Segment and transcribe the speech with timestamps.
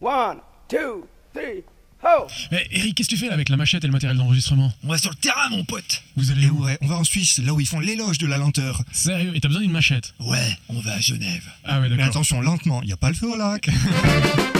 [0.00, 1.64] One, two, three,
[2.02, 2.26] ho!
[2.52, 4.72] Eh, Eric, qu'est-ce que tu fais là avec la machette et le matériel d'enregistrement?
[4.84, 6.64] On va sur le terrain, mon pote Vous allez Et où?
[6.64, 8.82] ouais, on va en Suisse, là où ils font l'éloge de la lenteur.
[8.92, 9.32] Sérieux?
[9.34, 10.14] Et t'as besoin d'une machette?
[10.20, 11.44] Ouais, on va à Genève.
[11.64, 12.06] Ah ouais, Mais d'accord.
[12.12, 13.68] attention, lentement, y a pas le feu au lac.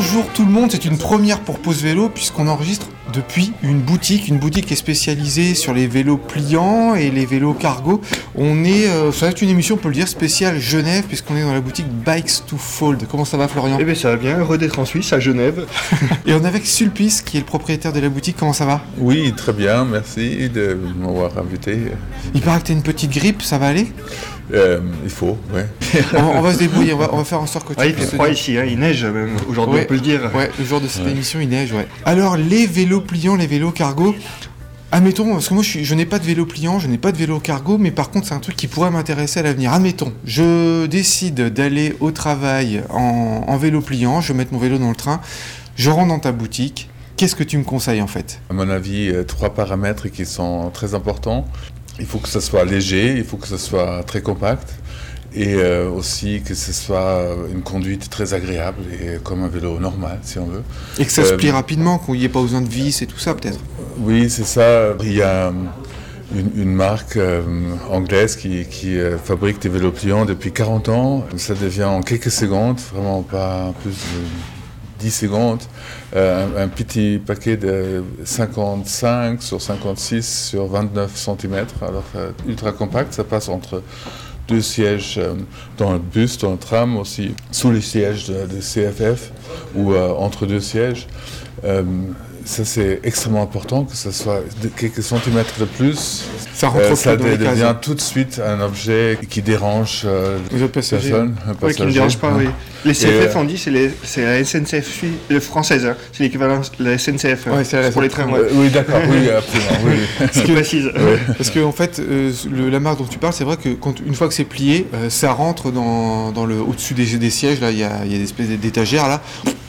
[0.00, 4.28] Bonjour tout le monde, c'est une première pour Pause Vélo puisqu'on enregistre depuis une boutique,
[4.28, 8.00] une boutique qui est spécialisée sur les vélos pliants et les vélos cargo.
[8.36, 11.34] On est, euh, ça va être une émission, on peut le dire, spéciale Genève puisqu'on
[11.36, 13.08] est dans la boutique Bikes to Fold.
[13.10, 13.76] Comment ça va Florian?
[13.80, 15.66] Eh bien ça va bien, heureux d'être en Suisse, à Genève.
[16.26, 18.80] Et on est avec Sulpice qui est le propriétaire de la boutique, comment ça va?
[18.98, 21.76] Oui, très bien, merci de m'avoir invité.
[22.34, 23.88] Il paraît que t'as une petite grippe, ça va aller?
[24.54, 25.66] Euh, il faut, ouais.
[26.14, 27.86] on, on va se débrouiller, on va, on va faire en sorte que tu Ah,
[27.86, 29.82] il fait froid dire- ici, hein, il neige même, aujourd'hui Ouais.
[29.84, 30.30] on peut le dire.
[30.34, 31.86] Ouais, le jour de cette émission, il neige, ouais.
[32.06, 34.14] Alors, les vélos pliants, les vélos cargo.
[34.90, 37.12] Admettons, parce que moi je, suis- je n'ai pas de vélo pliant, je n'ai pas
[37.12, 39.70] de vélo cargo, mais par contre c'est un truc qui pourrait m'intéresser à l'avenir.
[39.74, 44.78] Admettons, je décide d'aller au travail en, en vélo pliant, je vais mettre mon vélo
[44.78, 45.20] dans le train,
[45.76, 46.88] je rentre dans ta boutique.
[47.18, 48.40] Qu'est-ce que tu me conseilles en fait?
[48.48, 51.44] À mon avis, euh, trois paramètres qui sont très importants.
[51.98, 54.68] Il faut que ce soit léger, il faut que ce soit très compact
[55.34, 60.18] et euh, aussi que ce soit une conduite très agréable et comme un vélo normal
[60.22, 60.62] si on veut.
[60.98, 63.06] Et que ça se Euh, plie rapidement, qu'il n'y ait pas besoin de vis et
[63.06, 63.58] tout ça peut-être
[63.98, 64.94] Oui, c'est ça.
[65.02, 65.52] Il y a euh,
[66.34, 67.42] une, une marque euh,
[67.90, 71.24] anglaise qui, qui, euh, fabrique des vélos pliants depuis 40 ans.
[71.36, 73.96] Ça devient en quelques secondes, vraiment pas plus de
[74.98, 75.62] 10 secondes,
[76.16, 81.66] euh, un, petit paquet de 55 sur 56 sur 29 cm.
[81.82, 83.82] Alors euh, ultra compact, ça passe entre
[84.48, 85.34] deux sièges euh,
[85.76, 89.32] dans le bus, dans le tram aussi, sous les sièges de, de CFF
[89.74, 91.06] ou entre deux sièges.
[92.48, 94.40] Ça c'est extrêmement important que ce soit
[94.74, 96.24] quelques centimètres de plus.
[96.54, 97.50] Ça rentre Euh, ça dans les de- cases.
[97.58, 101.10] devient tout de suite un objet qui dérange euh, Les autres passagers.
[101.10, 102.46] personne, Ouais, qui ne dérange pas, oui.
[102.86, 103.70] Les CFF, euh, on dit, c'est
[104.22, 105.04] la SNCF
[105.42, 105.94] française, hein.
[106.14, 107.48] c'est l'équivalent de la SNCF.
[107.48, 107.56] hein.
[107.58, 108.48] Ouais, c'est la pour les trains, Euh, ouais.
[108.54, 109.80] oui, d'accord, oui, absolument.
[109.84, 110.26] oui.
[110.32, 110.88] Ce qui précise.
[111.36, 114.00] Parce que en fait, euh, le- la marque dont tu parles, c'est vrai que quand,
[114.00, 117.60] une fois que c'est plié, euh, ça rentre dans, dans le au-dessus des, des sièges.
[117.60, 119.20] Là, il y a, il y a des espèces d'étagères là.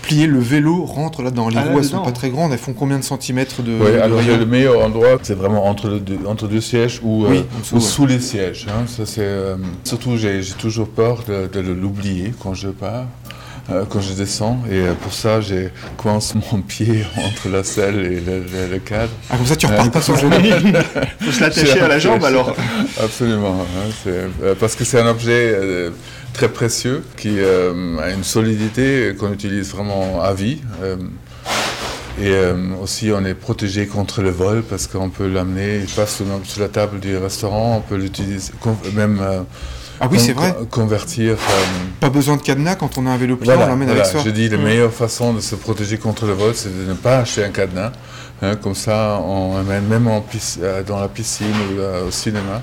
[0.09, 1.78] Plié, le vélo rentre là dans les Ah, roues.
[1.78, 2.06] Elles sont là-dedans.
[2.06, 2.52] pas très grandes.
[2.52, 5.68] Elles font combien de centimètres de, Oui, de alors rayon le meilleur endroit, c'est vraiment
[5.68, 7.84] entre, le deux, entre deux sièges ou, Oui, euh, en dessous, ou ouais.
[7.84, 8.66] sous les sièges.
[8.69, 8.86] hein.
[8.88, 13.06] Ça, c'est, euh, surtout, j'ai toujours peur de, de l'oublier quand je pars,
[13.90, 14.59] quand je descends.
[14.69, 18.80] Et euh, pour ça, j'ai coince mon pied entre la selle et le, le- le
[18.80, 19.12] cadre.
[19.30, 20.80] Ah, comme ça, tu repars pas sur le vélo.
[21.22, 22.56] faut se l'attacher à la jambe alors.
[23.03, 23.62] Absolument.
[23.62, 25.90] hein, euh, parce que c'est un objet euh,
[26.34, 30.59] très précieux qui euh, a une solidité qu'on utilise vraiment à vie.
[30.84, 30.96] euh,
[32.22, 32.53] et euh,
[32.84, 36.25] aussi, on est protégé contre le vol parce qu'on peut l'amener, il passe sur
[36.62, 38.51] la table du restaurant, on peut l'utiliser,
[38.94, 39.41] même euh,
[40.02, 40.54] Ah oui, c'est vrai.
[40.58, 41.34] con- convertir.
[41.34, 41.64] euh,
[42.00, 43.54] Pas besoin de cadenas quand on a un vélo pliant.
[43.56, 44.04] voilà, on l'emmène voilà.
[44.04, 44.22] avec soi.
[44.26, 47.20] Je dis la meilleure façon de se protéger contre le vol, c'est de ne pas
[47.20, 47.92] acheter un cadenas.
[48.42, 52.12] hein, comme ça, on amène même en pisc- euh, dans la piscine ou euh, au
[52.12, 52.62] cinéma.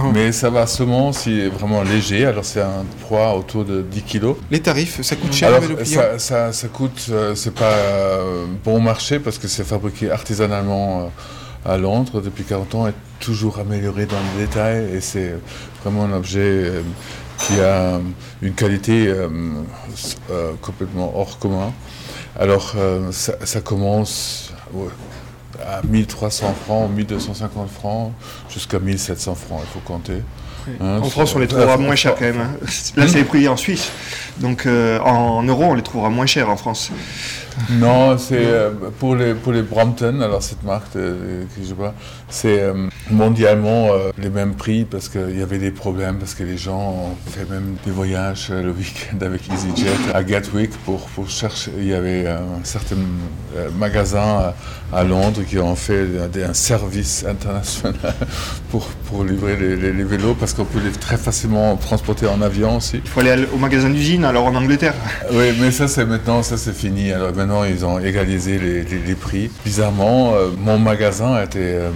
[0.00, 0.02] Oh.
[0.14, 2.24] Mais ça va seulement si est vraiment léger.
[2.24, 4.36] Alors c'est un poids autour de 10 kilos.
[4.48, 6.00] Les tarifs, ça coûte cher Alors un vélo pliant.
[6.00, 11.00] ça, ça, ça coûte, euh, c'est pas euh, bon marché parce que c'est fabriqué artisanalement
[11.00, 11.04] euh,
[11.68, 15.34] à Londres depuis 40 ans et toujours amélioré dans les détails et c'est
[15.82, 16.82] vraiment un objet euh,
[17.38, 18.00] qui a
[18.42, 19.28] une qualité euh,
[20.30, 21.72] euh, complètement hors commun.
[22.38, 24.52] Alors euh, ça, ça commence
[25.64, 28.12] à 1300 francs, 1250 francs,
[28.48, 30.22] jusqu'à 1700 francs, il faut compter.
[30.80, 32.40] Hein, En France, on les trouvera euh, moins chers quand même.
[32.40, 32.56] hein.
[32.96, 33.90] Là, c'est les prix en Suisse.
[34.38, 36.90] Donc euh, en euros, on les trouvera moins chers en France.
[37.70, 40.20] Non, c'est euh, pour les pour les Brompton.
[40.20, 41.74] Alors cette marque euh, que je
[42.30, 43.88] c'est euh, mondialement
[44.18, 47.48] les mêmes prix parce qu'il y avait des problèmes parce que les gens ont fait
[47.48, 51.72] même des voyages le week-end avec EasyJet à Gatwick pour pour chercher.
[51.78, 52.96] Il y avait euh, un certain
[53.56, 54.54] euh, magasin
[54.92, 56.06] à, Londres qui ont fait
[56.44, 57.94] un, un service international
[58.70, 62.40] pour pour livrer les, les- les vélos parce qu'on peut les très facilement transporter en
[62.42, 63.00] avion aussi.
[63.04, 64.94] Il faut aller au magasin d'usine, alors en Angleterre.
[65.32, 67.12] Oui, mais ça c'est maintenant, ça c'est fini.
[67.12, 69.50] Alors maintenant ils ont égalisé les prix.
[69.64, 71.90] Bizarrement, euh, mon magasin a été euh,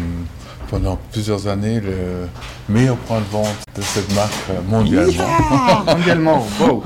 [0.72, 2.26] pendant plusieurs années le
[2.70, 3.46] meilleur point de vente
[3.76, 4.32] de cette marque
[4.70, 5.28] mondialement.
[5.86, 6.46] Mondialement.
[6.60, 6.82] Wow.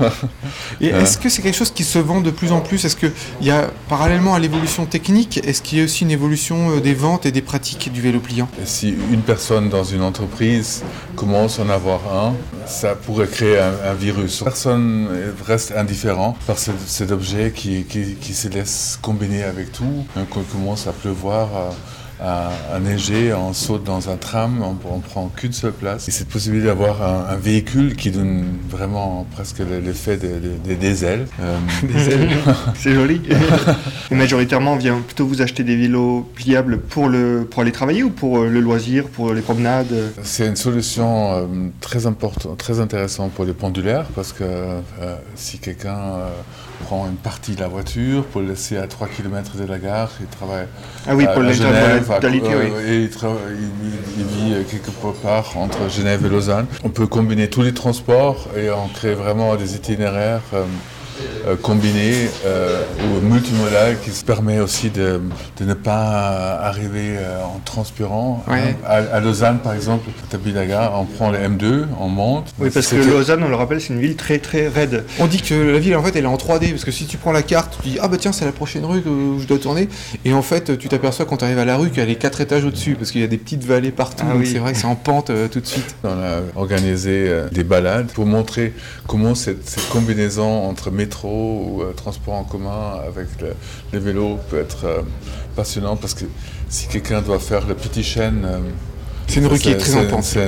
[0.81, 2.83] Et est-ce que c'est quelque chose qui se vend de plus en plus?
[2.83, 6.71] Est-ce qu'il y a, parallèlement à l'évolution technique, est-ce qu'il y a aussi une évolution
[6.71, 8.49] euh, des ventes et des pratiques du vélo pliant?
[8.65, 10.83] Si une personne dans une entreprise
[11.15, 12.33] commence à en avoir un,
[12.65, 14.41] ça pourrait créer un, un virus.
[14.43, 15.07] Personne
[15.47, 20.05] reste indifférent par ce- cet objet qui, qui, qui se laisse combiner avec tout.
[20.17, 21.47] Hein, Quand il commence à pleuvoir,
[22.19, 26.07] à, à neiger, on saute dans un tram, on, on prend qu'une seule place.
[26.07, 31.05] Et cette possibilité d'avoir un, un véhicule qui donne vraiment presque l'effet des, des- des
[31.05, 31.27] ailes.
[31.41, 31.57] Euh,
[32.75, 33.21] C'est joli.
[34.11, 38.03] Et majoritairement, on vient plutôt vous acheter des vélos pliables pour, le, pour aller travailler
[38.03, 39.87] ou pour euh, le loisir, pour les promenades
[40.23, 41.45] C'est une solution euh,
[41.81, 44.79] très importante, très intéressante pour les pendulaires parce que euh,
[45.35, 46.29] si quelqu'un euh,
[46.85, 50.11] prend une partie de la voiture pour le laisser à 3 km de la gare,
[50.19, 50.67] il travaille
[51.07, 52.71] Ah oui, à- pour à Genève, à- l'intermodalité, oui.
[52.75, 54.91] euh, et il, trava- il- il- il vit euh, quelque
[55.21, 56.65] part entre Genève et Lausanne.
[56.83, 60.41] On peut combiner tous les transports et on crée vraiment des itinéraires.
[60.53, 60.63] euh,
[61.47, 65.21] euh, combinés euh, ou multimodal qui se permet aussi de,
[65.59, 68.43] de ne pas arriver euh, en transpirant.
[68.47, 68.59] Ouais.
[68.59, 68.75] hein.
[68.85, 70.09] À, à Lausanne, par exemple,
[70.93, 72.53] on prend le M2, on monte.
[72.59, 75.05] Oui, parce que Lausanne, on le rappelle, c'est une ville très très raide.
[75.19, 77.17] On dit que la ville en fait elle est en 3D parce que si tu
[77.17, 79.57] prends la carte, tu dis ah bah tiens c'est la prochaine rue où je dois
[79.59, 79.87] tourner
[80.25, 82.63] et en fait tu t'aperçois quand tu arrives à la rue qu'elle est quatre étages
[82.65, 84.49] au-dessus parce qu'il y a des petites vallées partout Ah donc oui.
[84.51, 85.95] c'est vrai que c'est en pente euh, tout de suite.
[86.03, 88.73] On a organisé euh, des balades pour montrer
[89.07, 93.53] comment cette, cette combinaison entre métro ou euh, transport en commun avec le,
[93.93, 95.01] les vélos peut être euh,
[95.55, 96.25] passionnant parce que
[96.69, 98.43] si quelqu'un doit faire le petit chêne.
[98.45, 98.59] euh,
[99.27, 100.47] C'est une rue qui est très pente, c'est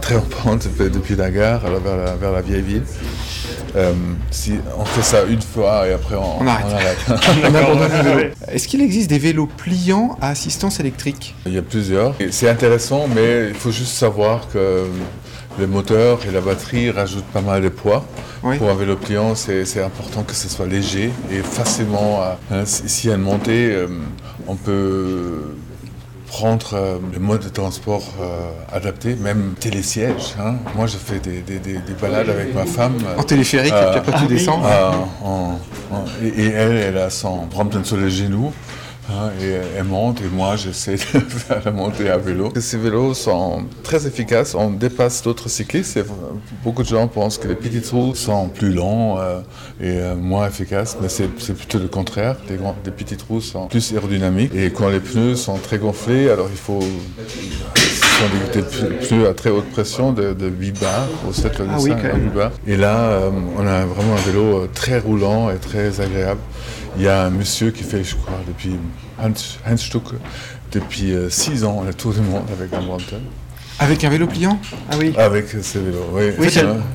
[0.00, 2.82] très en pente depuis- la gare alors vers la, vers la vieille ville.
[3.76, 3.92] Euh,
[4.32, 6.98] si on fait ça une fois et après on, On arrête.
[7.08, 8.30] On abandonne le vélo.
[8.48, 11.34] Est-ce qu'il existe des vélos pliants à assistance électrique?
[11.46, 12.14] Il y a plusieurs.
[12.20, 14.86] Et C'est intéressant, mais il faut juste savoir que
[15.58, 18.04] le moteur et la batterie rajoutent pas mal de poids.
[18.42, 18.56] Oui.
[18.58, 22.20] Pour un vélo pliant, c'est c'est important que ce soit léger et facilement.
[22.22, 23.86] à- hein, si- S'il y a une montée, euh,
[24.46, 25.42] on peut
[26.28, 30.36] prendre euh, le mode de transport euh, adapté, même télésiège.
[30.40, 30.54] hein.
[30.76, 32.94] Moi, je fais des, des- des- des balades avec ma femme.
[33.18, 34.62] En téléphérique, Euh, puis après tu descends.
[34.64, 34.90] euh,
[35.24, 35.58] en-
[35.92, 38.52] en- et, et elle, elle a son Brompton sur les genoux.
[39.10, 40.98] Hein, et elle monte et moi j'essaie de
[41.28, 42.52] faire la montée à vélo.
[42.58, 45.98] Ces vélos sont très efficaces, on dépasse d'autres cyclistes.
[46.64, 49.40] Beaucoup de gens pensent que les petits trous sont plus longs euh,
[49.80, 52.36] et euh, moins efficaces, mais c'est plutôt le contraire.
[52.48, 56.48] Les, les petits trous sont plus aérodynamiques et quand les pneus sont très gonflés, alors
[56.50, 56.80] il faut
[58.20, 61.62] ce sont des, pneus à très haute pression de, de 8 bars, au 7 ou
[61.68, 62.24] Ah oui, 5 quand même.
[62.24, 62.52] 8 bars.
[62.66, 66.40] Et là, euh, on a vraiment un vélo euh, très roulant et très agréable.
[66.96, 68.76] Il y a un monsieur qui fait, je crois, depuis
[69.22, 70.14] Hans, Stuck,
[70.72, 73.20] depuis 6 ans, le tour du monde avec un Brompton.
[73.82, 74.60] Avec un vélo pliant?
[74.90, 75.14] Ah oui.
[75.16, 76.24] Avec ces vélos, oui.
[76.38, 76.48] Oui,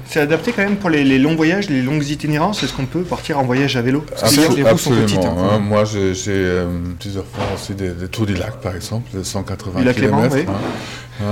[0.06, 2.62] c'est adapté quand même pour les, les longs voyages, les longues itinérances.
[2.62, 4.06] Est-ce qu'on peut partir en voyage à vélo?
[4.08, 5.58] Parce que les roues sont petites, hein, hein.
[5.58, 6.68] Moi, j'ai euh,
[7.00, 10.30] plusieurs fois aussi des, des tours du lac, par exemple, de 180 Du lac Léman,
[10.30, 10.52] km.
[11.20, 11.26] Oui.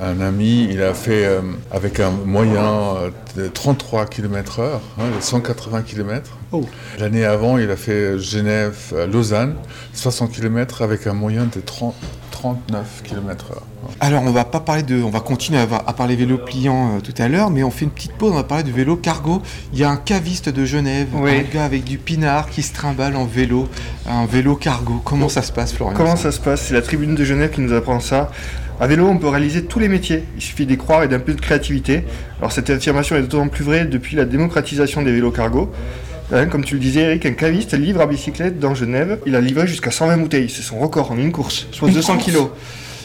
[0.00, 1.40] un, un ami, il a fait euh,
[1.70, 6.30] avec un moyen euh, de 33 km heure, hein, de 180 km.
[6.52, 6.64] Oh.
[6.98, 9.54] L'année avant, il a fait Genève-Lausanne,
[9.92, 11.94] 60 km avec un moyen de 30,
[12.30, 13.62] 39 km heure.
[14.00, 17.00] Alors on va pas parler de, on va continuer à, à parler vélo pliant euh,
[17.00, 19.42] tout à l'heure, mais on fait une petite pause, on va parler de vélo cargo.
[19.72, 21.30] Il y a un caviste de Genève, Oui.
[21.38, 23.68] un gars avec du pinard qui se trimballe en vélo,
[24.08, 25.00] un vélo cargo.
[25.04, 25.94] Comment ça se passe, Florian?
[25.96, 26.62] Comment ça se passe?
[26.66, 28.30] C'est la tribune de Genève qui nous apprend ça.
[28.80, 30.24] À vélo, on peut réaliser tous les métiers.
[30.36, 32.04] Il suffit d'y croire et d'un peu de créativité.
[32.38, 35.70] Alors cette affirmation est d'autant plus vraie depuis la démocratisation des vélos cargo.
[36.32, 39.20] Hein, comme tu le disais, Eric, un caviste livre à bicyclette dans Genève.
[39.26, 40.48] Il a livré jusqu'à 120 bouteilles.
[40.48, 42.48] C'est son record en une course, soit Une 200 course kilos.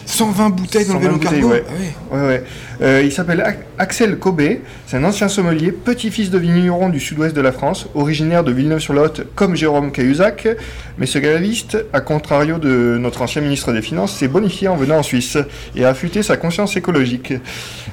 [0.09, 1.63] 120 bouteilles dans le 120 vélo cargo ouais.
[1.67, 2.19] Ah ouais.
[2.19, 2.43] Ouais, ouais.
[2.81, 3.43] Euh, il s'appelle
[3.77, 8.45] Axel Cobé, c'est un ancien sommelier, petit-fils de vigneron du sud-ouest de la France, originaire
[8.45, 10.47] de Villeneuve-sur-Lot comme Jérôme Cahuzac,
[10.97, 14.97] mais ce gaviste, à contrario de notre ancien ministre des Finances, s'est bonifié en venant
[14.97, 15.37] en Suisse
[15.75, 17.33] et a affûté sa conscience écologique.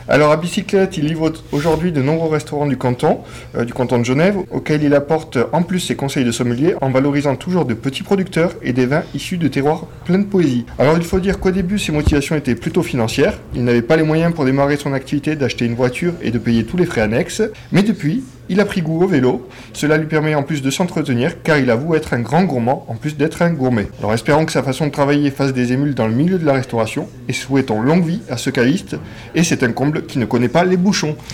[0.08, 3.20] Alors à bicyclette, il livre aujourd'hui de nombreux restaurants du canton,
[3.56, 6.90] euh, du canton de Genève, auxquels il apporte en plus ses conseils de sommelier en
[6.90, 10.64] valorisant toujours de petits producteurs et des vins issus de terroirs pleins de poésie.
[10.78, 13.38] Alors il faut dire qu'au début, ses étaient plutôt financières.
[13.54, 16.64] Il n'avait pas les moyens pour démarrer son activité d'acheter une voiture et de payer
[16.64, 17.42] tous les frais annexes.
[17.72, 19.48] Mais depuis, il a pris goût au vélo.
[19.72, 22.94] Cela lui permet en plus de s'entretenir car il avoue être un grand gourmand en
[22.94, 23.88] plus d'être un gourmet.
[24.00, 26.52] Alors espérons que sa façon de travailler fasse des émules dans le milieu de la
[26.52, 28.96] restauration et souhaitons longue vie à ce caviste.
[29.34, 31.16] Et c'est un comble qui ne connaît pas les bouchons.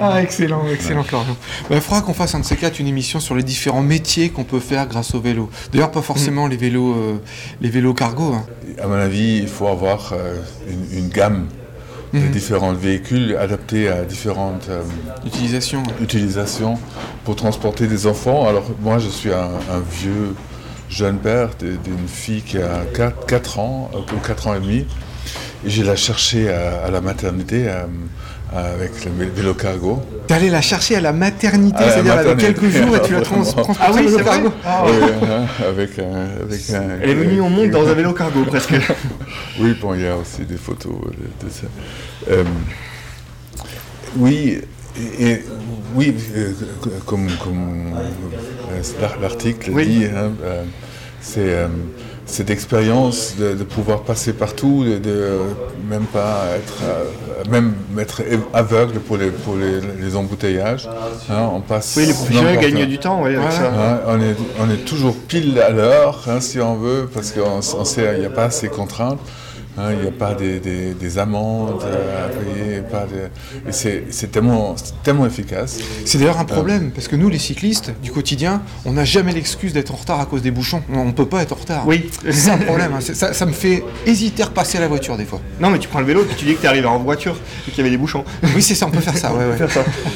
[0.00, 1.36] Ah, excellent, excellent, Florian.
[1.68, 4.30] Bah, Il faudra qu'on fasse un de ces quatre une émission sur les différents métiers
[4.30, 5.50] qu'on peut faire grâce au vélo.
[5.72, 7.20] D'ailleurs, pas forcément les vélos, euh,
[7.60, 8.32] les vélos cargo.
[8.34, 8.44] hein.
[8.82, 10.36] À mon avis, il faut avoir euh,
[10.68, 11.46] une, une gamme
[12.14, 12.30] de Mhm.
[12.30, 14.82] différents véhicules adaptés à différentes euh,
[15.26, 15.80] Utilisation.
[15.82, 15.92] ouais.
[16.02, 16.78] utilisations
[17.24, 18.46] pour transporter des enfants.
[18.48, 20.34] Alors moi, je suis un, un vieux
[20.88, 22.84] jeune père d'une fille qui a
[23.26, 24.86] 4, ans, euh, ou 4 ans et demi.
[25.66, 27.86] et je l'ai cherché à, à la maternité euh,
[28.54, 30.00] avec le vé- vélo cargo.
[30.26, 33.12] T'es allé la chercher à la maternité, la c'est-à-dire avec maternité, quelques jours et tu
[33.14, 33.62] l'as trans vraiment.
[33.62, 34.52] transportée Ah oui, cargo.
[34.64, 34.84] Ah.
[34.86, 34.92] Oui,
[35.28, 38.74] hein, avec, un- avec un- Elle est venue au monde dans un vélo cargo presque.
[39.60, 41.66] Oui, bon, il y a aussi des photos de, de ça.
[42.30, 42.44] Euh,
[44.16, 44.60] oui,
[45.18, 45.42] et,
[45.94, 46.52] oui, euh,
[47.06, 47.92] comme, comme
[48.72, 49.86] euh, l'ar- l'article Oui.
[49.86, 50.62] dit, hein, euh,
[51.20, 51.66] c'est euh,
[52.26, 55.28] cette expérience de, de pouvoir passer partout, de, de
[55.88, 58.22] même pas être, euh, même être
[58.54, 60.88] aveugle pour les, pour les, les embouteillages.
[61.30, 63.54] hein, on passe Oui, les professionnels gagnent du temps, oui, avec Ouais.
[63.54, 63.66] ça.
[63.68, 67.60] Hein, on, est, on est toujours pile à l'heure, hein, si on veut, parce qu'on
[67.84, 69.20] sait qu'il n'y a pas ces contraintes.
[69.78, 74.04] Hein, Il n'y a pas des, des- des amendes à payer, pas de- et c'est
[74.10, 75.78] c'est tellement, c'est tellement efficace.
[76.04, 79.72] C'est d'ailleurs un problème, parce que nous, les cyclistes du quotidien, on n'a jamais l'excuse
[79.72, 80.82] d'être en retard à cause des bouchons.
[80.92, 81.86] On ne peut pas être en retard.
[81.86, 82.10] Oui.
[82.30, 82.92] C'est un problème.
[82.94, 83.00] hein.
[83.00, 85.40] Ça, ça me fait hésiter à repasser à la voiture des fois.
[85.60, 87.70] Non, mais tu prends le vélo et tu dis que t'es arrivé en voiture et
[87.70, 88.24] qu'il y avait des bouchons.
[88.54, 89.32] Oui, c'est ça, on peut faire ça.
[89.32, 89.56] Ouais, ouais.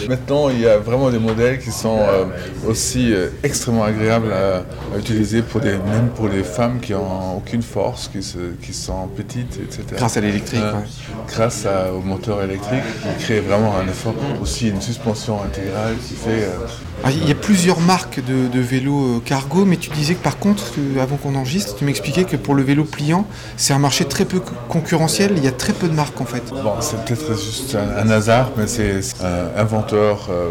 [0.08, 2.24] Maintenant, il y a vraiment des modèles qui sont euh,
[2.66, 7.36] aussi euh, extrêmement agréables à, à utiliser, pour des, même pour les femmes qui n'ont
[7.36, 9.82] aucune force, qui, se- qui sont petites, etc.
[9.96, 10.60] Grâce à l'électrique.
[10.62, 10.86] Euh, ouais.
[11.28, 14.14] grâce à- au moteur électrique qui crée vraiment un effort.
[14.42, 16.44] Aussi une suspension intégrale qui fait.
[16.44, 16.66] euh,
[17.04, 20.22] Ah, Il y a plusieurs marques de, de vélos euh, cargo, mais tu disais que
[20.22, 20.64] par contre,
[21.00, 23.24] avant qu'on enregistre, tu m'expliquais que pour le vélo pliant,
[23.56, 25.32] c'est un marché très peu co- concurrentiel.
[25.36, 26.42] Il y a très peu de marques en fait.
[26.50, 30.50] bon, c'est peut-être juste un, un hasard, mais c'est c'est un inventeur euh,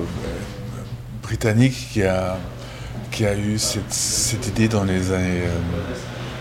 [1.24, 2.38] britannique qui a,
[3.12, 5.42] qui a eu cette, cette idée dans les années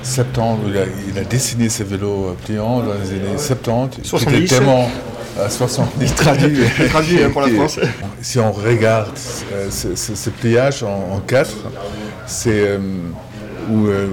[0.07, 0.59] 70.
[0.65, 4.01] où Il a, il a dessiné ses vélos euh, pliants dans les années 70.
[4.03, 4.37] qui 70.
[4.37, 4.89] étaient tellement.
[5.41, 6.59] à 70 traduit.
[6.91, 7.79] Traduit, hein, pour la France.
[8.23, 9.11] Si on regarde
[9.53, 11.57] euh, ce, ce- ce pliage en, en quatre,
[12.27, 12.79] c'est euh,
[13.71, 14.07] où euh,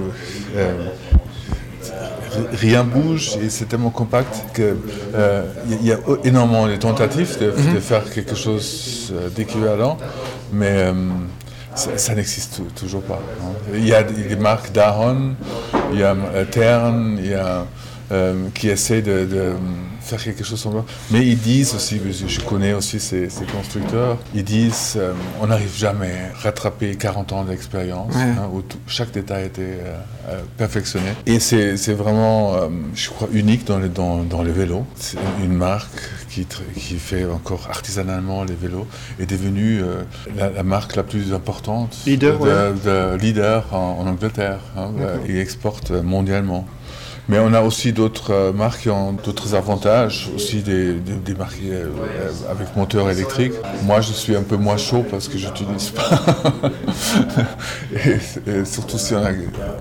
[2.52, 4.76] rien bouge et c'est tellement compact que
[5.14, 5.44] euh,
[5.80, 9.96] il y, a énormément de tentatives de, de faire quelque chose d'équivalent,
[10.52, 10.92] mais
[11.74, 13.20] ça, ça n'existe tou- toujours pas.
[13.42, 13.52] hein.
[13.74, 15.34] Il y a des marques d'Aaron,
[15.92, 17.66] il y a euh, Tern, il y a
[18.12, 19.52] euh, qui essaient de, de
[20.02, 20.86] faire quelque chose semblable.
[21.10, 25.74] Mais ils disent aussi, je connais aussi ces, ces constructeurs, ils disent euh, on n'arrive
[25.74, 28.20] jamais à rattraper 40 ans d'expérience, Ouais.
[28.22, 29.96] hein, où tout- chaque détail euh,
[30.28, 31.06] euh, perfectionné.
[31.24, 34.84] Et c'est vraiment, euh, je crois, unique dans les, dans, dans les vélos.
[34.96, 35.88] C'est une marque
[36.74, 38.86] qui, fait encore artisanalement les vélos
[39.20, 40.02] est devenue euh,
[40.36, 44.90] la, la marque la plus importante Leader, de, de- de leader en, en Angleterre hein,
[45.28, 46.66] et exporte mondialement.
[47.28, 51.34] Mais on a aussi d'autres euh, marques qui ont d'autres avantages, aussi des, des, des
[51.34, 53.52] marques euh, euh, avec moteur électrique.
[53.84, 56.20] Moi, je suis un peu moins chaud parce que je n'utilise pas.
[57.94, 59.30] et, et surtout si on a,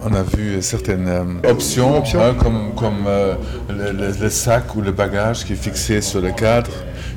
[0.06, 1.10] on a vu certaines
[1.50, 3.36] options, hein, comme, comme euh,
[3.70, 6.72] le, le- le sac ou le bagage qui est fixé sur le cadre,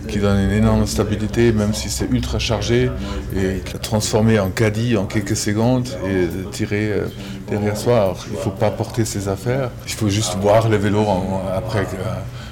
[0.09, 2.91] qui donne une énorme stabilité, même si c'est ultra chargé,
[3.37, 6.93] et transformé en caddie en quelques secondes et tiré
[7.49, 7.97] derrière soi.
[7.97, 11.43] Alors, il ne faut pas porter ses affaires, il faut juste voir le vélo en-
[11.57, 11.81] après.
[11.81, 11.85] euh,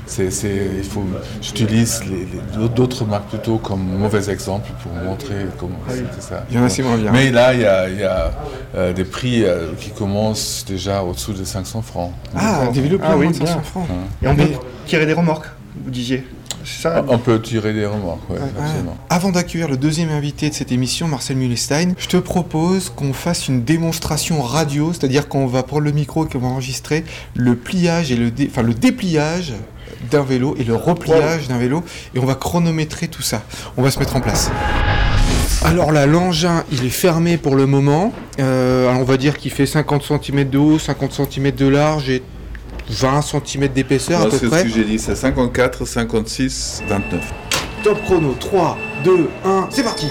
[0.07, 1.03] c'est, c'est- il faut,
[1.41, 2.27] j'utilise les-
[2.61, 6.45] les- d'autres marques plutôt comme mauvais exemple pour montrer comment c'est ça.
[6.51, 7.11] Il y en a, moins bien.
[7.11, 8.31] Mais là, il y a, il y a,
[8.75, 12.13] euh, des prix euh, qui commencent déjà au-dessous de 500 francs.
[12.37, 13.63] Ah, des vélos Ah pliants oui, de 500 bien.
[13.63, 13.87] francs.
[14.23, 14.49] Et on peut
[14.87, 15.47] tirer des remorques,
[15.83, 16.27] vous disiez.
[16.65, 17.93] C'est ça On peut tirer des ouais.
[18.59, 18.97] absolument.
[19.11, 23.49] Avant d'accueillir le deuxième invité de cette émission, Marcel Mulestein, je te propose qu'on fasse
[23.49, 27.05] une démonstration radio, c'est-à-dire qu'on va prendre le micro et qu'on va enregistrer
[27.35, 29.53] le pliage et le, dé- enfin, le dépliage
[30.11, 31.83] d'un vélo et le repliage d'un vélo,
[32.15, 33.43] et on va chronométrer tout ça.
[33.77, 34.51] On va se mettre en place.
[35.65, 38.13] Alors là, l'engin, il est fermé pour le moment.
[38.39, 42.11] Euh, alors on va dire qu'il fait 50 cm de haut, 50 cm de large
[42.11, 42.23] et
[42.89, 44.59] 20 cm d'épaisseur à peu c'est près.
[44.61, 47.33] ce que j'ai dit, c'est 54, 56, 29.
[47.83, 50.09] Top chrono, 3, 2, 1, c'est parti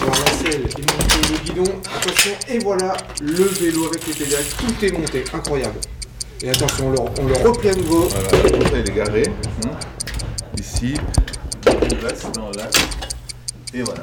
[0.00, 0.14] Alors
[0.50, 5.24] est monté le guidon, attention, et voilà le vélo avec les pédales, tout est monté,
[5.32, 5.78] incroyable.
[6.42, 8.08] Et attention, on le, on le replie à nouveau.
[8.08, 9.22] Voilà, il est garé.
[9.66, 9.70] hein.
[10.58, 10.94] Ici,
[12.34, 12.76] dans l'axe.
[13.74, 14.02] Et voilà.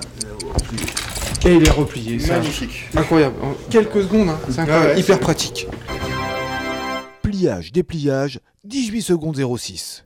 [1.46, 2.38] Et il est replié, ça.
[2.38, 2.90] Magnifique.
[2.96, 5.68] Incroyable, en quelques secondes, hein, c'est incroyable, Ouais, ouais, hyper pratique.
[7.22, 10.04] Pliage, dépliage, 18 secondes 06.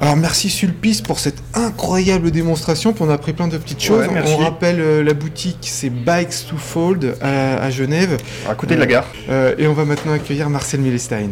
[0.00, 4.06] Alors merci Sulpice pour cette incroyable démonstration, puis on a appris plein de petites choses.
[4.08, 8.18] Ouais, on rappelle euh, la boutique, c'est Bikes to Fold à, à Genève.
[8.48, 9.06] À côté de la gare.
[9.30, 11.30] Euh, et on va maintenant accueillir Marcel Millestein.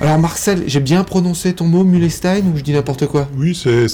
[0.00, 3.28] Alors Marcel, j'ai bien prononcé ton mot Mulestein ou je dis n'importe quoi?
[3.38, 3.86] Oui, c'est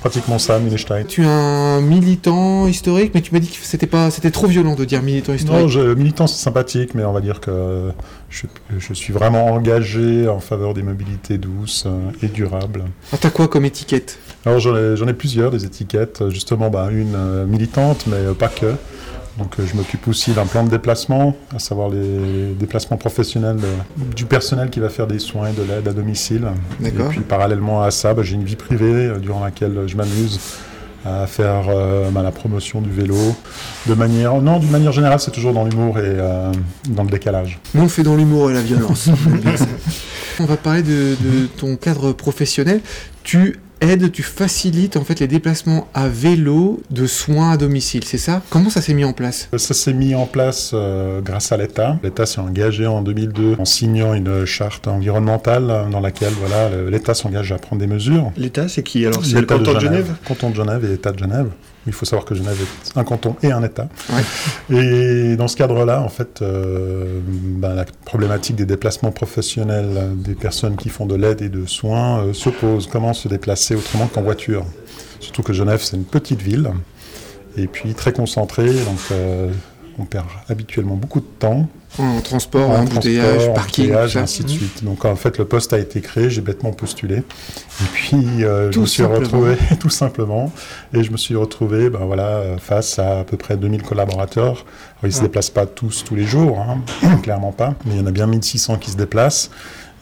[0.00, 1.02] pratiquement ça, Milestein.
[1.08, 4.74] Tu es un militant historique, mais tu m'as dit que c'était pas, c'était trop violent
[4.74, 5.68] de dire militant Non, historique.
[5.68, 7.90] je, militant, c'est sympathique, mais on va dire que
[8.28, 8.46] je,
[8.78, 12.84] je suis vraiment engagé en faveur des mobilités douces euh, et durables.
[13.12, 14.18] Ah, t'as quoi comme étiquette?
[14.44, 18.74] Alors j'en ai, ai plusieurs, des étiquettes, justement bah, une euh, militante, mais pas que.
[19.38, 23.76] Donc euh, je m'occupe aussi d'un plan de déplacement, à savoir les déplacements professionnels euh,
[24.14, 26.46] du personnel qui va faire des soins et de l'aide à domicile.
[26.84, 30.40] Et puis parallèlement à ça, bah, j'ai une vie privée euh, durant laquelle je m'amuse
[31.06, 33.16] à faire euh, bah, la promotion du vélo
[33.86, 36.50] de manière non d'une manière générale c'est toujours dans l'humour et euh,
[36.88, 39.08] dans le décalage Nous, on fait dans l'humour et la violence.
[40.38, 42.82] On va parler de, de ton cadre professionnel.
[43.22, 48.18] Tu aides, tu facilites en fait les déplacements à vélo de soins à domicile, c'est
[48.18, 48.42] ça?
[48.50, 49.48] Comment ça s'est mis en place?
[49.56, 51.98] Ça s'est mis en place euh, grâce à l'État.
[52.02, 57.14] L'État s'est engagé en 2002 en signant une charte environnementale euh, dans laquelle voilà, l'État
[57.14, 58.32] s'engage à prendre des mesures.
[58.36, 59.24] L'État, c'est qui alors?
[59.24, 60.14] C'est le L'État canton de Genève?
[60.26, 61.48] Canton de Genève et État de Genève.
[61.86, 63.88] Il faut savoir que Genève est un canton et un État.
[64.10, 64.76] Ouais.
[64.76, 70.76] Et dans ce cadre-là, en fait, euh, ben, la problématique des déplacements professionnels des personnes
[70.76, 72.88] qui font de l'aide et de soins euh, se pose.
[72.90, 74.64] Comment se déplacer autrement qu'en voiture?
[75.20, 76.70] Surtout que Genève, c'est une petite ville
[77.56, 79.48] et puis très concentrée, donc euh,
[79.98, 84.54] on perd habituellement beaucoup de temps En transport, en embouteillage, parking, et ainsi de Mhm.
[84.54, 84.84] suite.
[84.84, 87.16] Donc en fait, le poste a été créé, j'ai bêtement postulé.
[87.16, 89.20] Et puis euh, je me suis simplement.
[89.24, 90.52] retrouvé, tout simplement,
[90.92, 94.66] et je me suis retrouvé ben, voilà, face à à peu près 2000 collaborateurs.
[94.98, 95.22] Alors, ils ne se Ah.
[95.22, 96.80] déplacent pas tous tous les jours, hein,
[97.22, 99.50] clairement pas, mais il y en a bien 1600 qui se déplacent.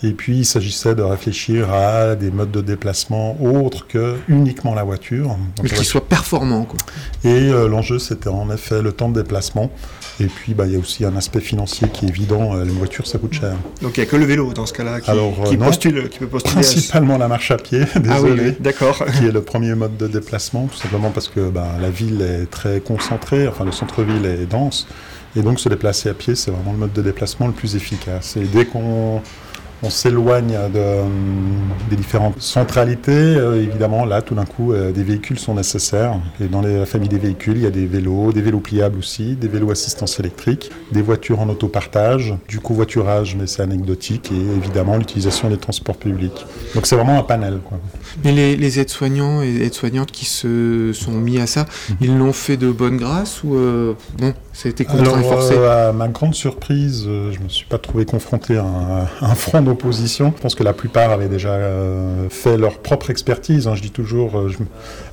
[0.07, 4.83] Et puis, il s'agissait de réfléchir à des modes de déplacement autres que uniquement la
[4.83, 5.29] voiture.
[5.29, 6.79] Donc, Mais la qu'il soit performant, quoi.
[7.25, 9.71] et euh, l'enjeu, c'était en effet le temps de déplacement.
[10.21, 12.55] Et puis, bah, il y a aussi un aspect financier qui est évident.
[12.55, 13.55] Euh, Les voitures, ça coûte cher.
[13.81, 15.67] Donc il n'y a que le vélo dans ce cas-là qui, Alors, euh, qui non.
[15.67, 16.59] postule, qui peut postuler.
[16.59, 19.03] à Principalement la marche à pied, Ah oui, désolé, oui, d'accord.
[19.19, 22.51] qui est le premier mode de déplacement, tout simplement parce que bah, la ville est
[22.51, 24.87] très concentrée, enfin le centre-ville est dense.
[25.35, 28.37] Et donc, se déplacer à pied, c'est vraiment le mode de déplacement le plus efficace.
[28.37, 29.21] Et dès qu'on
[29.85, 31.11] on s'éloigne de, hum,
[31.91, 36.15] des différentes centralités, euh, évidemment, là, tout d'un coup, euh, des véhicules sont nécessaires.
[36.41, 38.99] Et dans les- la famille des véhicules, il y a des vélos, des vélos pliables
[38.99, 44.57] aussi, des vélos assistance électrique, des voitures en autopartage, du covoiturage, mais c'est anecdotique, et
[44.57, 46.47] évidemment l'utilisation des transports publics.
[46.75, 47.59] Donc c'est vraiment un panel.
[47.65, 47.79] Quoi.
[48.25, 51.97] Mais les, les aides-soignants et aides-soignantes qui se sont mis à ça, Mhm.
[52.01, 55.23] ils l'ont fait de bonne grâce ou euh, bon, ça a été contraint Alors, et
[55.23, 58.63] forcé euh, à ma grande surprise, euh, je ne me suis pas trouvé confronté à
[58.65, 59.61] un, à un front
[60.37, 63.67] Je pense que la plupart avaient déjà euh, fait leur propre expertise.
[63.67, 63.75] hein.
[63.75, 64.51] Je dis toujours, euh,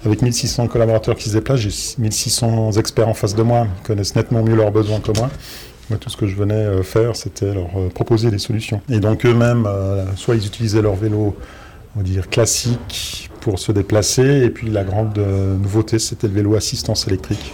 [0.05, 4.43] avec 1600 collaborateurs qui se déplacent, j'ai 1600 experts en face de moi, connaissent nettement
[4.43, 5.29] mieux leurs besoins que moi.
[5.89, 8.81] Moi, tout ce que je venais euh, faire, c'était leur proposer des solutions.
[8.89, 9.67] Et donc eux-mêmes,
[10.15, 11.35] soit ils utilisaient leur vélo,
[11.95, 16.55] on va dire classique, pour se déplacer, et puis la grande nouveauté, c'était le vélo
[16.55, 17.53] assistance électrique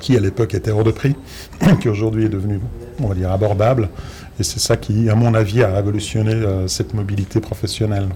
[0.00, 1.14] qui à l'époque était hors de prix,
[1.80, 2.60] qui aujourd'hui est devenu,
[3.00, 3.88] on va dire, abordable.
[4.40, 8.08] Et c'est ça qui, à mon avis, a révolutionné euh, cette mobilité professionnelle.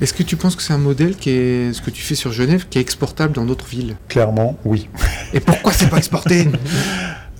[0.00, 2.32] Est-ce que tu penses que c'est un modèle qui est ce que tu fais sur
[2.32, 3.96] Genève qui est exportable dans d'autres villes?
[4.08, 4.88] Clairement, oui.
[5.32, 6.48] Et pourquoi c'est pas exporté?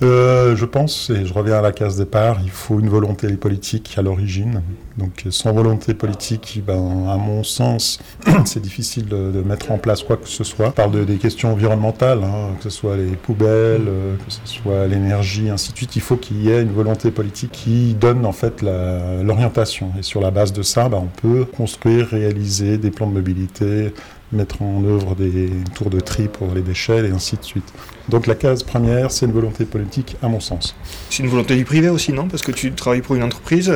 [0.01, 3.93] Euh, je pense, et je reviens à la case départ, il faut une volonté politique
[3.97, 4.61] à l'origine.
[4.97, 7.99] Donc sans volonté politique, ben, à mon sens,
[8.45, 10.67] c'est difficile de, mettre en place quoi que ce soit.
[10.67, 14.41] On parle de, des questions environnementales, hein, que ce soit les poubelles, euh, que ce
[14.45, 15.95] soit l'énergie, ainsi de suite.
[15.95, 19.91] Il faut qu'il y ait une volonté politique qui donne en fait l'orientation.
[19.97, 23.93] Et sur la base de ça, ben, on peut construire, réaliser des plans de mobilité,
[24.33, 27.71] mettre en œuvre des tours de tri pour les déchets et ainsi de suite.
[28.09, 30.75] Donc la case première, c'est une volonté politique à mon sens.
[31.09, 32.27] C'est une volonté du privé aussi, non?
[32.27, 33.71] Parce que tu travailles pour une entreprise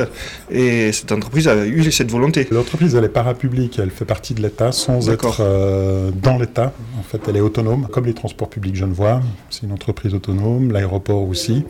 [0.50, 2.46] et cette entreprise a eu cette volonté.
[2.50, 6.72] L'entreprise, elle est parapublique, elle fait partie de l'État sans être euh, dans l'État.
[6.98, 9.20] En fait, elle est autonome, comme les transports publics Genevois.
[9.48, 11.64] C'est une entreprise autonome, l'aéroport aussi.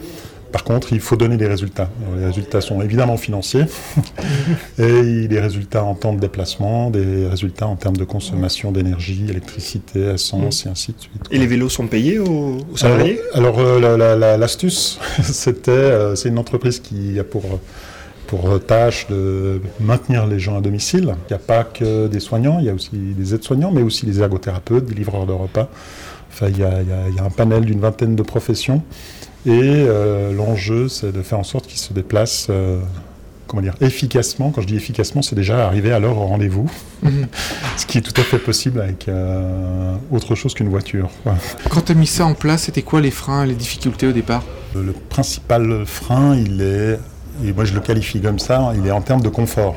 [0.53, 1.89] Par contre, il faut donner des résultats.
[2.17, 3.65] Les résultats sont évidemment financiers,
[4.79, 10.01] et des résultats en temps de déplacement, des résultats en termes de consommation d'énergie, électricité,
[10.15, 11.23] essence, et ainsi de suite.
[11.31, 13.21] Et les vélos sont payés aux, aux salariés?
[13.35, 17.43] Alors, alors, euh, la- la- la- l'astuce, c'était, euh, c'est une entreprise qui a pour
[18.27, 21.17] pour tâche de maintenir les gens à domicile.
[21.29, 24.07] Il n'y a pas que des soignants, il y a aussi des aides-soignants, mais aussi
[24.07, 25.69] des ergothérapeutes, des livreurs de repas.
[26.33, 28.23] Enfin, il y a, il y a- il y a un panel d'une vingtaine de
[28.23, 28.83] professions.
[29.47, 32.79] Et euh, l'enjeu, c'est de faire en sorte qu'ils se déplacent euh,
[33.47, 34.51] comment dire, efficacement.
[34.51, 36.71] Quand je dis efficacement, c'est déjà arriver à leur rendez-vous,
[37.03, 37.27] Mhm.
[37.79, 41.09] ce qui est tout à fait possible avec euh, autre chose qu'une voiture.
[41.71, 44.43] Quand tu as mis ça en place, c'était quoi les freins, les difficultés au départ?
[44.75, 46.99] Le principal frein, il est,
[47.45, 49.77] et moi je le qualifie comme ça, il est en termes de confort.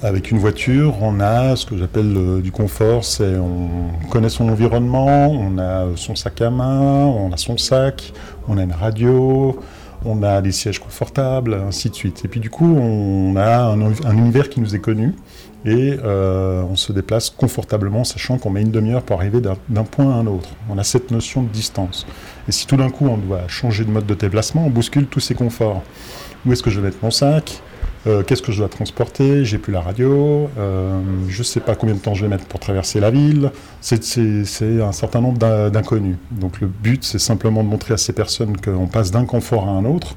[0.00, 4.48] Avec une voiture, on a ce que j'appelle euh, du confort, c'est on connaît son
[4.48, 8.12] environnement, on a son sac à main, on a son sac,
[8.46, 9.58] on a une radio,
[10.04, 12.24] on a des sièges confortables, ainsi de suite.
[12.24, 15.16] Et puis du coup, on a un, un univers qui nous est connu
[15.64, 20.12] et euh, on se déplace confortablement, sachant qu'on met une demi-heure pour arriver d'un point
[20.12, 20.50] à un autre.
[20.70, 22.06] On a cette notion de distance.
[22.46, 25.18] Et si tout d'un coup on doit changer de mode de déplacement, on bouscule tous
[25.18, 25.82] ces conforts.
[26.46, 27.60] Où est-ce que je vais mettre mon sac?
[28.06, 29.44] Euh, Qu'est-ce que je dois transporter?
[29.44, 30.48] J'ai plus la radio.
[30.58, 33.50] euh, je ne sais pas combien de temps je vais mettre pour traverser la ville.
[33.80, 33.98] C'est-
[34.80, 36.16] un certain nombre d'in- d'inconnus.
[36.30, 39.72] Donc le but, c'est simplement de montrer à ces personnes qu'on passe d'un confort à
[39.72, 40.14] un autre.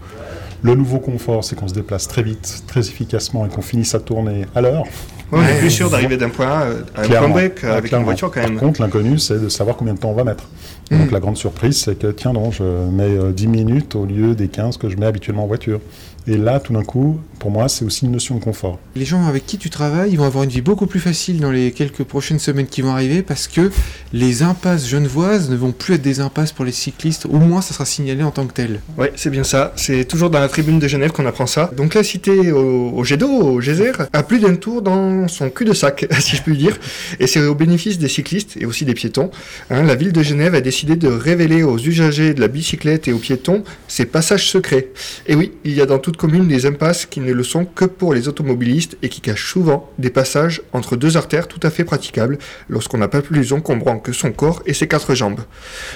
[0.63, 3.99] Le nouveau confort, c'est qu'on se déplace très vite, très efficacement et qu'on finisse à
[3.99, 4.83] tourner à l'heure.
[5.31, 6.65] on est plus sûr d'arriver d'un point A
[6.95, 7.47] à un point.
[7.47, 8.53] B qu'avec une voiture quand même.
[8.55, 10.43] Par contre, l'inconnu, c'est de savoir combien de temps on va mettre.
[10.91, 10.97] Mm.
[10.99, 14.35] Donc la grande surprise, c'est que tiens, non, je mets euh, 10 minutes au lieu
[14.35, 15.79] des 15 que je mets habituellement en voiture.
[16.27, 18.79] Et là, tout d'un coup, pour moi, c'est aussi une notion de confort.
[18.95, 21.49] Les gens avec qui tu travailles, ils vont avoir une vie beaucoup plus facile dans
[21.49, 23.71] les quelques prochaines semaines qui vont arriver parce que
[24.13, 27.25] les impasses genevoises ne vont plus être des impasses pour les cyclistes.
[27.25, 28.79] Au moins, ça sera signalé en tant que tel.
[28.95, 29.73] Ouais, c'est bien ça.
[29.75, 31.71] C'est toujours dans la tribune de Genève qu'on apprend ça.
[31.75, 35.49] Donc la cité au, au jet d'eau, au geyser, a plus d'un tour dans son
[35.49, 36.77] cul de sac, si je puis dire.
[37.19, 39.31] Et c'est au bénéfice des cyclistes et aussi des piétons.
[39.71, 43.13] Hein, la ville de Genève a décidé de révéler aux usagers de la bicyclette et
[43.13, 44.89] aux piétons ses passages secrets.
[45.25, 47.85] Et oui, il y a dans toute commune des impasses qui ne le sont que
[47.85, 51.85] pour les automobilistes et qui cachent souvent des passages entre deux artères tout à fait
[51.85, 55.39] praticables lorsqu'on n'a pas plus encombrant que son corps et ses quatre jambes.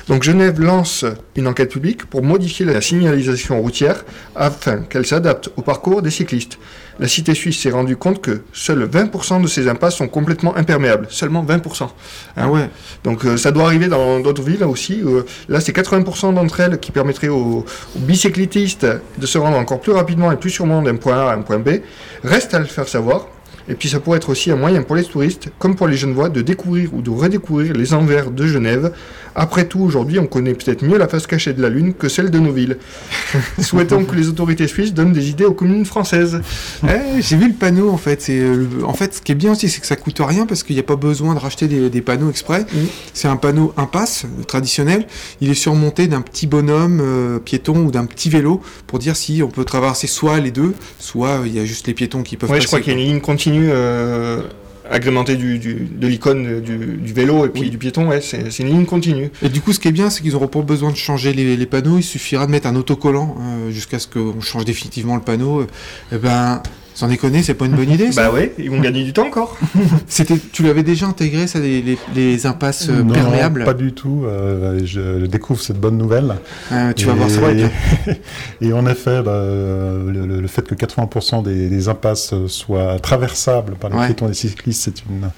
[0.07, 1.03] Donc Genève lance
[1.35, 4.05] une enquête publique pour modifier la signalisation routière
[4.37, 6.59] afin qu'elle s'adapte au parcours des cyclistes.
[6.99, 11.07] La cité suisse s'est rendue compte que seuls 20% de ces impasses sont complètement imperméables.
[11.09, 11.89] Seulement 20%.
[12.37, 12.69] Ah ouais.
[13.03, 15.01] Donc euh, ça doit arriver dans d'autres villes aussi.
[15.03, 19.81] Euh, là, c'est 80% d'entre elles qui permettraient aux, aux bicyclistes de se rendre encore
[19.81, 21.81] plus rapidement et plus sûrement d'un point A à un point B.
[22.23, 23.27] Reste à le faire savoir.
[23.67, 26.29] Et puis ça pourrait être aussi un moyen pour les touristes, comme pour les Genevois,
[26.29, 28.91] de découvrir ou de redécouvrir les envers de Genève.
[29.37, 32.29] Après tout, aujourd'hui, on connaît peut-être mieux la face cachée de la Lune que celle
[32.31, 32.77] de nos villes.
[33.59, 36.39] Souhaitons que les autorités suisses donnent des idées aux communes françaises.
[36.87, 38.25] Eh, J'ai vu le panneau en fait.
[38.29, 40.75] Euh, en fait ce qui est bien aussi, c'est que ça coûte rien parce qu'il
[40.75, 42.65] n'y a pas besoin de racheter des, des panneaux exprès.
[43.13, 45.05] C'est un panneau impasse euh, traditionnel.
[45.41, 49.41] Il est surmonté d'un petit bonhomme euh, piéton ou d'un petit vélo pour dire si
[49.43, 52.37] on peut traverser soit les deux, soit euh, il y a juste les piétons qui
[52.37, 52.63] peuvent Ouais, passer.
[52.63, 54.41] je crois qu'il y a une ligne continue euh,
[54.89, 57.69] agrémentée du, du- de l'icône du, du vélo et puis Oui.
[57.69, 58.07] du piéton.
[58.07, 59.31] Ouais, c'est une ligne continue.
[59.41, 61.57] Et du coup, ce qui est bien, c'est qu'ils n'auront pas besoin de changer les,
[61.57, 61.97] les panneaux.
[61.97, 65.61] Il suffira de mettre un autocollant euh, jusqu'à ce qu'on change définitivement le panneau.
[65.61, 65.67] Euh,
[66.11, 66.61] Eh ben,
[66.95, 68.11] sans déconner, c'est pas une bonne idée.
[68.11, 68.23] Ça.
[68.23, 69.55] Bah ouais, ils vont gagner du temps encore.
[70.07, 73.63] C'était, tu l'avais déjà intégré ça, les, les, les impasses euh, Non, perméables?
[73.65, 74.23] pas du tout.
[74.25, 76.35] euh, je découvre cette bonne nouvelle.
[76.71, 77.69] Euh, tu vas Et- voir, ça bien.
[78.61, 83.75] Et en effet, bah, le, le- le fait que 80% des, des impasses soient traversables
[83.75, 84.05] par les Ouais.
[84.07, 85.29] piétons et les cyclistes, c'est une,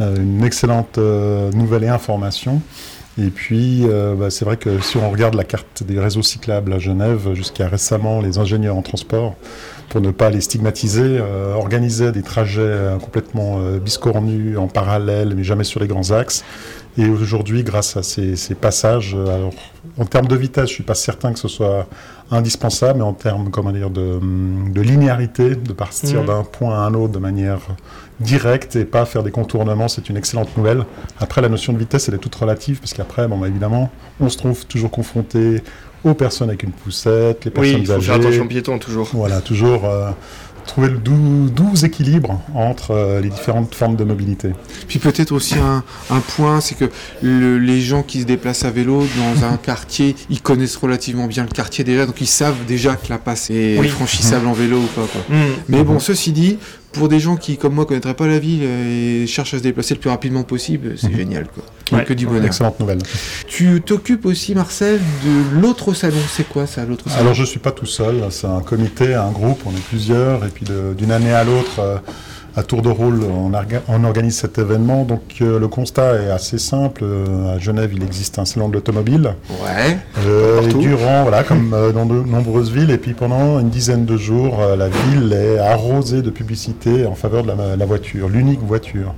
[0.00, 2.60] euh, une excellente nouvelle et information.
[3.16, 6.72] Et puis, euh, bah, c'est vrai que si on regarde la carte des réseaux cyclables
[6.72, 9.36] à Genève, jusqu'à récemment, les ingénieurs en transport,
[9.94, 15.34] pour ne pas les stigmatiser, euh, organisaient des trajets euh, complètement euh, biscornus, en parallèle,
[15.36, 16.44] mais jamais sur les grands axes.
[16.98, 19.52] Et aujourd'hui, grâce à ces, ces passages, alors
[19.96, 21.86] en termes de vitesse, je suis pas certain que ce soit
[22.32, 26.26] indispensable, mais en termes comment dire de, de linéarité, de partir Mhm.
[26.26, 27.60] d'un point à un autre de manière
[28.20, 30.84] directe et pas faire des contournements, c'est une excellente nouvelle.
[31.20, 34.28] Après, la notion de vitesse, elle est toute relative, parce qu'après, bon, bah, évidemment, on
[34.28, 35.62] se trouve toujours confronté
[36.04, 38.06] aux personnes avec une poussette, les Oui, personnes il faut âgées.
[38.06, 39.08] faire attention aux piétons toujours.
[39.14, 40.10] Voilà, toujours euh,
[40.66, 44.50] trouver le doux, doux équilibre entre euh, les différentes formes de mobilité.
[44.86, 46.90] Puis peut-être aussi un, un point, c'est que
[47.22, 51.42] le- les gens qui se déplacent à vélo dans un quartier, ils connaissent relativement bien
[51.44, 53.88] le quartier déjà, donc ils savent déjà que la passe est Oui.
[53.88, 55.06] franchissable en vélo ou pas.
[55.10, 55.22] Quoi.
[55.34, 55.52] Hmm.
[55.70, 56.58] Mais bon, ceci dit,
[56.94, 59.94] pour des gens qui, comme moi, connaîtraient pas la ville et cherchent à se déplacer
[59.94, 61.16] le plus rapidement possible, c'est Mhm.
[61.16, 61.46] génial.
[61.48, 61.64] Quoi.
[61.98, 62.04] Ouais.
[62.04, 62.44] Que du bonheur.
[62.46, 62.98] Excellente nouvelle.
[63.46, 66.16] Tu t'occupes aussi, Marcel, de l'autre salon.
[66.30, 67.20] C'est quoi ça, l'autre salon?
[67.22, 70.48] Alors je suis pas tout seul, c'est un comité, un groupe, on est plusieurs, et
[70.48, 70.64] puis
[70.96, 71.96] d'une année à l'autre, euh,
[72.56, 75.04] à tour de rôle, on, arga- on organise cet événement.
[75.04, 77.02] Donc euh, le constat est assez simple.
[77.04, 79.34] Euh, à Genève, il existe un salon de l'automobile.
[79.62, 79.98] Ouais.
[80.26, 84.16] Euh, et durant, voilà, comme dans de nombreuses villes, et puis pendant une dizaine de
[84.16, 89.14] jours, la ville est arrosée de publicité en faveur de la, la voiture, l'unique voiture.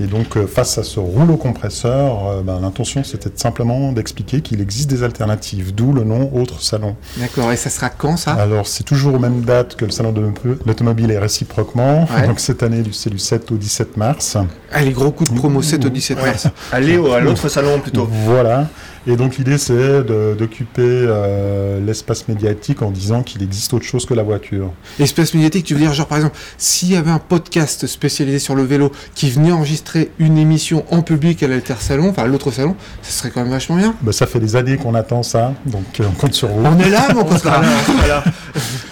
[0.00, 4.60] Et donc, euh, face à ce rouleau compresseur, euh, ben, l'intention c'était simplement d'expliquer qu'il
[4.60, 6.94] existe des alternatives, d'où le nom Autre Salon.
[7.16, 8.32] D'accord, et ça sera quand ça?
[8.34, 10.22] Alors, c'est toujours aux mêmes dates que le Salon de
[10.66, 12.06] l'automobile et réciproquement.
[12.16, 12.26] Ouais.
[12.26, 14.36] Donc, cette année, c'est du 7 au 17 mars.
[14.70, 16.46] Allez, gros coup de promo 7 au 17 mars.
[16.72, 18.08] Allez au- à l'autre salon plutôt.
[18.10, 18.68] Voilà.
[19.08, 24.12] Et donc l'idée c'est d'occuper euh, l'espace médiatique en disant qu'il existe autre chose que
[24.12, 24.70] la voiture.
[25.00, 28.54] Espace médiatique, tu veux dire, genre par exemple, s'il y avait un podcast spécialisé sur
[28.54, 32.50] le vélo qui venait enregistrer une émission en public à l'Alter Salon, enfin à l'autre
[32.50, 33.94] salon, ça serait quand même vachement bien.
[34.02, 36.66] Ben, ça fait des années qu'on attend ça, donc euh, on compte sur vous.
[36.66, 37.62] On est là, mon copain.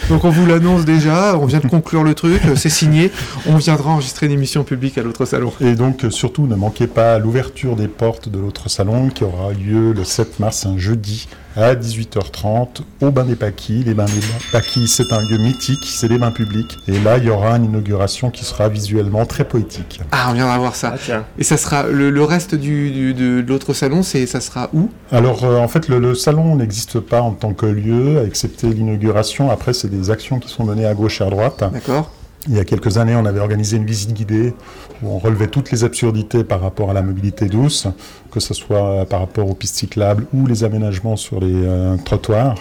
[0.09, 3.11] Donc on vous l'annonce déjà, on vient de conclure le truc, euh, c'est signé,
[3.44, 5.52] on viendra enregistrer une émission publique à l'autre salon.
[5.61, 9.92] Et donc surtout ne manquez pas l'ouverture des portes de l'autre salon qui aura lieu
[9.92, 13.82] le 7 mars, un jeudi à 18h30 au Bain des Paquis.
[13.84, 14.20] Les Bains des
[14.52, 16.76] Paquis, c'est un lieu mythique, c'est des bains publics.
[16.86, 20.00] Et là, il y aura une inauguration qui sera visuellement très poétique.
[20.12, 20.92] Ah, on viendra voir ça.
[20.94, 21.24] Ah tiens.
[21.38, 24.68] Et ça sera le, le reste du, du- de, de l'autre salon, c'est ça sera
[24.74, 24.90] où?
[25.10, 29.50] Alors euh, en fait le, le salon n'existe pas en tant que lieu, excepté l'inauguration.
[29.50, 31.64] Après c'est des actions qui sont menées à gauche et à droite.
[31.72, 32.10] D'accord
[32.48, 34.54] Il y a quelques années on avait organisé une visite guidée
[35.02, 37.88] où on relevait toutes les absurdités par rapport à la mobilité douce,
[38.30, 42.56] que ce soit par rapport aux pistes cyclables ou les aménagements sur les euh, trottoirs.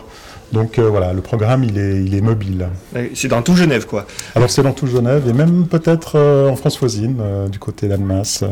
[0.51, 2.67] Donc euh, voilà, le programme il est, il est mobile.
[3.13, 4.05] C'est dans tout Genève quoi.
[4.35, 7.87] Alors c'est dans tout Genève et même peut-être euh, en France voisine, euh, du côté
[7.87, 8.43] d'Annemasse.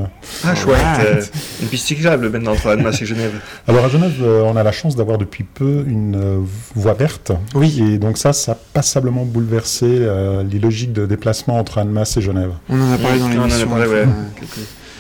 [0.44, 0.78] Ah chouette.
[0.82, 1.06] Right.
[1.06, 1.22] euh,
[1.62, 3.34] une piste cyclable maintenant entre Annemasse et Genève.
[3.68, 6.38] Alors à Genève, euh, on a la chance d'avoir depuis peu une euh,
[6.76, 7.32] voie verte.
[7.56, 7.82] Oui.
[7.94, 12.22] Et donc ça, ça a passablement bouleversé euh, les logiques de déplacement entre Annemasse et
[12.22, 12.52] Genève.
[12.70, 13.70] On en a parlé dans On en a l'émission.
[13.70, 14.06] parlé, ouais.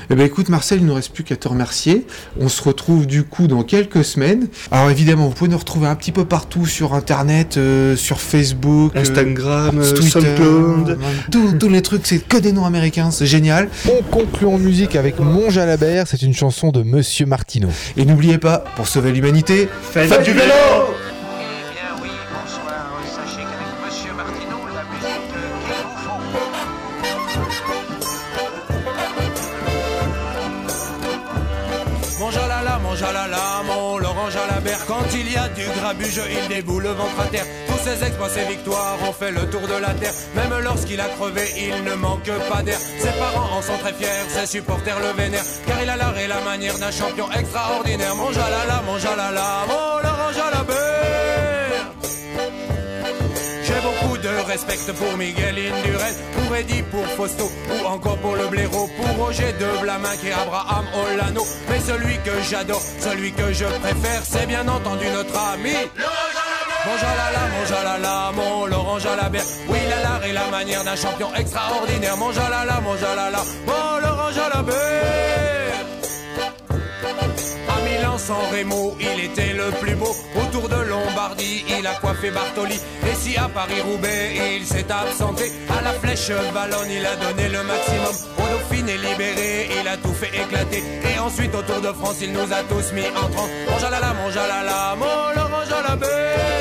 [0.09, 2.05] Eh ben écoute Marcel, il nous reste plus qu'à te remercier.
[2.39, 4.47] On se retrouve du coup dans quelques semaines.
[4.71, 8.93] Alors évidemment, vous pouvez nous retrouver un petit peu partout sur internet, euh, sur Facebook,
[8.95, 10.99] euh, Instagram, euh, Twitter, SoundCloud.
[11.59, 13.69] tous, les trucs, c'est que des noms américains, c'est génial.
[13.89, 17.69] On conclut en musique avec Mon Jalabert, c'est une chanson de Monsieur Martineau.
[17.97, 20.53] Et n'oubliez pas, pour sauver l'humanité, Faites, du vélo
[35.99, 37.45] il déboule le ventre à terre.
[37.67, 40.13] Tous ses exploits, ses victoires ont fait le tour de la terre.
[40.35, 42.79] Même lorsqu'il a crevé, il ne manque pas d'air.
[42.99, 45.45] Ses parents en sont très fiers, ses supporters le vénèrent.
[45.67, 48.15] Car il a l'art et la manière d'un champion extraordinaire.
[48.15, 50.82] Mon jalala, mon jalala, mon Laurent Jalabert
[54.53, 58.89] beaucoup de respect pour Miguel Indurain, pour Eddie, pour Fausto, ou encore pour le blaireau,
[58.97, 61.45] pour Roger de Blamin et Abraham Olano.
[61.69, 65.75] Mais celui que j'adore, celui que je préfère, c'est bien entendu notre ami.
[66.85, 69.45] Mon jalala, mon jalala, mon Laurent Jalabert.
[69.69, 72.17] Oui, il a l'art et la manière d'un champion extraordinaire.
[72.17, 75.32] Mon jalala, mon jalala, mon Laurent Jalabert.
[78.23, 80.15] À San Remo, il était le plus beau.
[80.35, 82.75] Autour de Lombardie, il a coiffé Bartoli.
[82.75, 87.63] Et si à Paris-Roubaix, il s'est absenté, à la flèche Ballonne, il a donné le
[87.63, 88.15] maximum.
[88.37, 90.83] Au Dauphiné libéré, il a tout fait éclater.
[91.13, 93.49] Et ensuite, au Tour de France, il nous a tous mis en transe.
[93.69, 96.52] Mon jalala, mon jalala, mon Laurent Jalabert.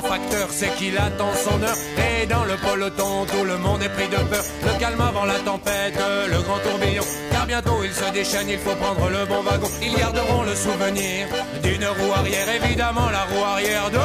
[0.00, 1.76] Facteur, c'est qu'il attend son heure.
[1.98, 4.44] Et dans le peloton, tout le monde est pris de peur.
[4.64, 5.98] Le calme avant la tempête,
[6.30, 7.04] le grand tourbillon.
[7.32, 9.68] Car bientôt il se déchaîne, il faut prendre le bon wagon.
[9.82, 11.26] Ils garderont le souvenir
[11.62, 13.98] d'une roue arrière, évidemment la roue arrière de.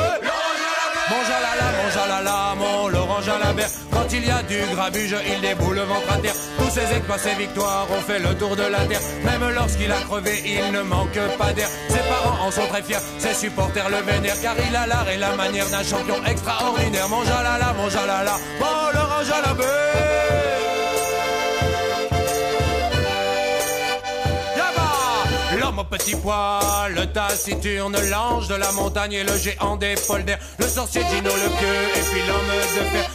[1.10, 2.56] Mon jalala, mon jalala,
[3.92, 6.36] Quand il y a du grabuge, il déboule le ventre à terre.
[6.58, 9.02] Tous ses exploits, ses victoires ont fait le tour de la terre.
[9.24, 11.70] Même lorsqu'il a crevé, il ne manque pas d'air.
[11.90, 14.42] Ses parents en sont très fiers, ses supporters le vénèrent.
[14.42, 17.10] Car il a l'art et la manière d'un champion extraordinaire.
[17.10, 19.66] Mon jalala, mon jalala, mon Laurent Jalabert.
[24.58, 29.96] Yaba L'homme au petit pois, le taciturne, l'ange de la montagne et le géant des
[30.08, 33.10] polders, le sorcier Gino le pieux et puis l'homme de fer,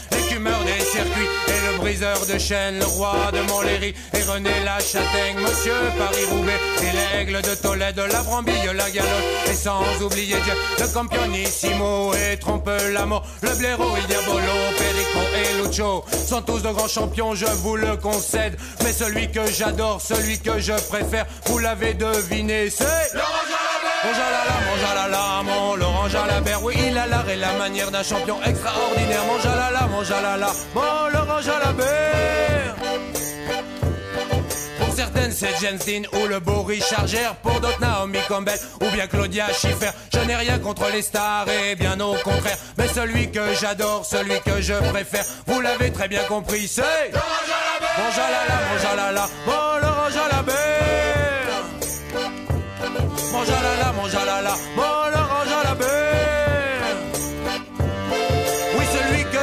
[0.45, 1.29] des circuits.
[1.49, 3.95] Et le briseur de chaînes, le roi de Montlhéry.
[4.15, 6.61] Et René la Châtaigne, monsieur Paris-Roubaix.
[6.83, 9.11] Et l'aigle de Tolède, la brambille, la galoche.
[9.51, 14.41] Et sans oublier Dieu, le campionissimo et trompe la mort, le blaireau, il diabolo,
[14.77, 19.47] Perico et Lucho sont tous de grands champions, je vous le concède, mais celui que
[19.51, 22.85] j'adore, celui que je préfère, vous l'avez deviné, c'est
[24.05, 24.13] mon
[24.87, 25.43] jalala,
[26.11, 29.25] Jalabert, oui, il a l'art et la manière d'un champion extraordinaire.
[29.27, 32.75] Mon jalala, mon jalala, mon Laurent Jalabert.
[34.79, 37.37] Pour certaines, c'est Jensen ou le beau Richard Gere.
[37.43, 39.91] Pour d'autres, Naomi Campbell ou bien Claudia Schiffer.
[40.13, 42.59] Je n'ai rien contre les stars et bien au contraire.
[42.77, 46.83] Mais celui que j'adore, celui que je préfère, vous l'avez très bien compris, c'est.
[47.13, 50.55] Mon Mon jalala, mon jalala, mon orange à la mer.
[53.33, 55.00] Mon jalala, mon jalala, mon orange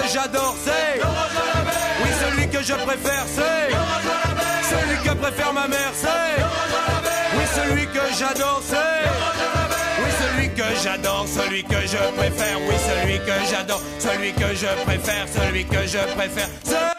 [0.07, 1.01] que j'adore, c'est.
[2.01, 3.73] Oui, celui que je préfère, c'est.
[4.69, 6.43] Celui que préfère ma mère, c'est.
[7.35, 8.75] Oui, celui que j'adore, c'est.
[9.99, 12.57] Oui, celui que j'adore, celui que je préfère.
[12.67, 16.49] Oui, celui que j'adore, celui que je préfère, celui que je préfère.
[16.63, 16.96] C'est.